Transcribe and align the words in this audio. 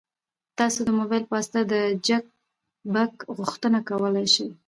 تاسو 0.59 0.79
د 0.85 0.89
موبایل 0.99 1.23
په 1.25 1.33
واسطه 1.35 1.59
د 1.73 1.75
چک 2.07 2.23
بک 2.93 3.13
غوښتنه 3.37 3.79
کولی 3.89 4.27
شئ. 4.33 4.49